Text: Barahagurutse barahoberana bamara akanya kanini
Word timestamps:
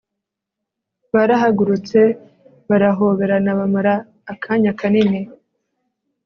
Barahagurutse 1.13 1.99
barahoberana 2.69 3.51
bamara 3.59 3.93
akanya 4.33 4.71
kanini 4.79 5.19